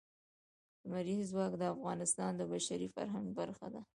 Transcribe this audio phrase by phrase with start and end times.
[0.83, 3.81] لمریز ځواک د افغانستان د بشري فرهنګ برخه ده.